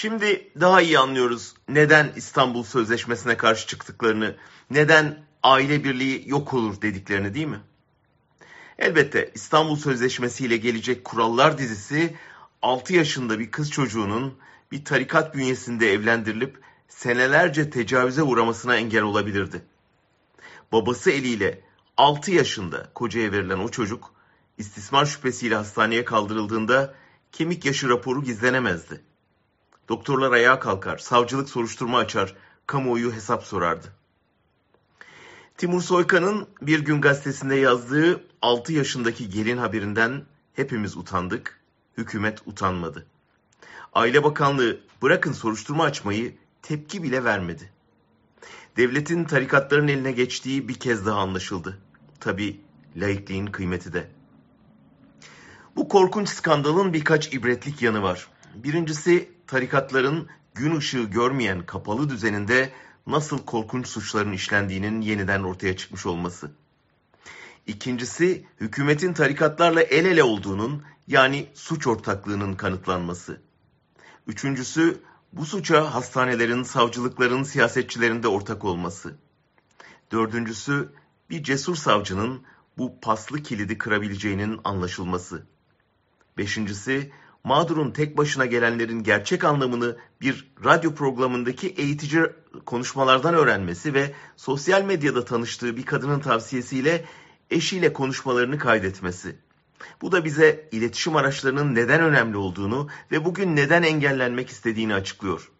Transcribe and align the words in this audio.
Şimdi 0.00 0.50
daha 0.60 0.82
iyi 0.82 0.98
anlıyoruz 0.98 1.54
neden 1.68 2.12
İstanbul 2.16 2.62
Sözleşmesi'ne 2.62 3.36
karşı 3.36 3.66
çıktıklarını, 3.66 4.36
neden 4.70 5.24
aile 5.42 5.84
birliği 5.84 6.28
yok 6.28 6.54
olur 6.54 6.82
dediklerini 6.82 7.34
değil 7.34 7.46
mi? 7.46 7.60
Elbette 8.78 9.30
İstanbul 9.34 9.76
Sözleşmesi 9.76 10.44
ile 10.44 10.56
gelecek 10.56 11.04
kurallar 11.04 11.58
dizisi 11.58 12.16
6 12.62 12.94
yaşında 12.94 13.38
bir 13.38 13.50
kız 13.50 13.70
çocuğunun 13.70 14.34
bir 14.72 14.84
tarikat 14.84 15.34
bünyesinde 15.34 15.92
evlendirilip 15.92 16.60
senelerce 16.88 17.70
tecavüze 17.70 18.22
uğramasına 18.22 18.76
engel 18.76 19.02
olabilirdi. 19.02 19.62
Babası 20.72 21.10
eliyle 21.10 21.60
6 21.96 22.30
yaşında 22.30 22.90
kocaya 22.94 23.32
verilen 23.32 23.58
o 23.58 23.68
çocuk 23.68 24.12
istismar 24.58 25.06
şüphesiyle 25.06 25.54
hastaneye 25.54 26.04
kaldırıldığında 26.04 26.94
kemik 27.32 27.64
yaşı 27.64 27.88
raporu 27.88 28.24
gizlenemezdi. 28.24 29.07
Doktorlar 29.88 30.32
ayağa 30.32 30.60
kalkar, 30.60 30.98
savcılık 30.98 31.48
soruşturma 31.48 31.98
açar, 31.98 32.34
kamuoyu 32.66 33.12
hesap 33.12 33.44
sorardı. 33.44 33.86
Timur 35.56 35.82
Soykan'ın 35.82 36.48
bir 36.62 36.80
gün 36.80 37.00
gazetesinde 37.00 37.54
yazdığı 37.54 38.24
6 38.42 38.72
yaşındaki 38.72 39.30
gelin 39.30 39.56
haberinden 39.56 40.24
hepimiz 40.54 40.96
utandık, 40.96 41.60
hükümet 41.96 42.38
utanmadı. 42.46 43.06
Aile 43.92 44.24
Bakanlığı 44.24 44.80
bırakın 45.02 45.32
soruşturma 45.32 45.84
açmayı 45.84 46.36
tepki 46.62 47.02
bile 47.02 47.24
vermedi. 47.24 47.70
Devletin 48.76 49.24
tarikatların 49.24 49.88
eline 49.88 50.12
geçtiği 50.12 50.68
bir 50.68 50.74
kez 50.74 51.06
daha 51.06 51.20
anlaşıldı. 51.20 51.78
Tabi 52.20 52.60
laikliğin 52.96 53.46
kıymeti 53.46 53.92
de. 53.92 54.10
Bu 55.76 55.88
korkunç 55.88 56.28
skandalın 56.28 56.92
birkaç 56.92 57.34
ibretlik 57.34 57.82
yanı 57.82 58.02
var. 58.02 58.28
Birincisi 58.64 59.28
tarikatların 59.46 60.28
gün 60.54 60.76
ışığı 60.76 61.02
görmeyen 61.02 61.66
kapalı 61.66 62.10
düzeninde 62.10 62.72
nasıl 63.06 63.38
korkunç 63.38 63.86
suçların 63.88 64.32
işlendiğinin 64.32 65.00
yeniden 65.00 65.42
ortaya 65.42 65.76
çıkmış 65.76 66.06
olması. 66.06 66.50
İkincisi 67.66 68.46
hükümetin 68.60 69.12
tarikatlarla 69.12 69.82
el 69.82 70.04
ele 70.04 70.22
olduğunun 70.22 70.82
yani 71.06 71.46
suç 71.54 71.86
ortaklığının 71.86 72.54
kanıtlanması. 72.54 73.40
Üçüncüsü 74.26 75.00
bu 75.32 75.46
suça 75.46 75.94
hastanelerin, 75.94 76.62
savcılıkların, 76.62 77.42
siyasetçilerin 77.42 78.22
de 78.22 78.28
ortak 78.28 78.64
olması. 78.64 79.16
Dördüncüsü 80.12 80.88
bir 81.30 81.42
cesur 81.42 81.76
savcının 81.76 82.42
bu 82.78 83.00
paslı 83.00 83.42
kilidi 83.42 83.78
kırabileceğinin 83.78 84.60
anlaşılması. 84.64 85.46
Beşincisi 86.38 87.12
mağdurun 87.48 87.90
tek 87.90 88.16
başına 88.16 88.46
gelenlerin 88.46 89.02
gerçek 89.02 89.44
anlamını 89.44 89.96
bir 90.20 90.52
radyo 90.64 90.94
programındaki 90.94 91.68
eğitici 91.68 92.22
konuşmalardan 92.66 93.34
öğrenmesi 93.34 93.94
ve 93.94 94.14
sosyal 94.36 94.82
medyada 94.82 95.24
tanıştığı 95.24 95.76
bir 95.76 95.86
kadının 95.86 96.20
tavsiyesiyle 96.20 97.04
eşiyle 97.50 97.92
konuşmalarını 97.92 98.58
kaydetmesi. 98.58 99.36
Bu 100.02 100.12
da 100.12 100.24
bize 100.24 100.68
iletişim 100.72 101.16
araçlarının 101.16 101.74
neden 101.74 102.00
önemli 102.00 102.36
olduğunu 102.36 102.88
ve 103.12 103.24
bugün 103.24 103.56
neden 103.56 103.82
engellenmek 103.82 104.48
istediğini 104.48 104.94
açıklıyor. 104.94 105.50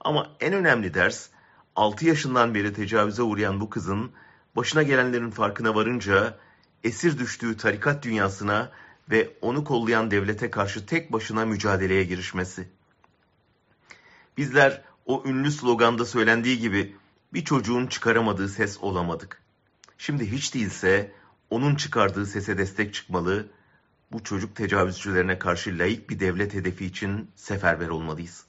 Ama 0.00 0.30
en 0.40 0.52
önemli 0.52 0.94
ders 0.94 1.28
6 1.76 2.06
yaşından 2.06 2.54
beri 2.54 2.72
tecavüze 2.72 3.22
uğrayan 3.22 3.60
bu 3.60 3.70
kızın 3.70 4.10
başına 4.56 4.82
gelenlerin 4.82 5.30
farkına 5.30 5.74
varınca 5.74 6.38
esir 6.84 7.18
düştüğü 7.18 7.56
tarikat 7.56 8.02
dünyasına 8.02 8.70
ve 9.10 9.30
onu 9.40 9.64
kollayan 9.64 10.10
devlete 10.10 10.50
karşı 10.50 10.86
tek 10.86 11.12
başına 11.12 11.44
mücadeleye 11.44 12.04
girişmesi. 12.04 12.68
Bizler 14.36 14.82
o 15.06 15.22
ünlü 15.26 15.52
sloganda 15.52 16.04
söylendiği 16.04 16.58
gibi 16.58 16.96
bir 17.34 17.44
çocuğun 17.44 17.86
çıkaramadığı 17.86 18.48
ses 18.48 18.78
olamadık. 18.80 19.42
Şimdi 19.98 20.32
hiç 20.32 20.54
değilse 20.54 21.12
onun 21.50 21.74
çıkardığı 21.74 22.26
sese 22.26 22.58
destek 22.58 22.94
çıkmalı, 22.94 23.48
bu 24.12 24.24
çocuk 24.24 24.56
tecavüzcülerine 24.56 25.38
karşı 25.38 25.78
layık 25.78 26.10
bir 26.10 26.20
devlet 26.20 26.54
hedefi 26.54 26.86
için 26.86 27.30
seferber 27.34 27.88
olmalıyız. 27.88 28.44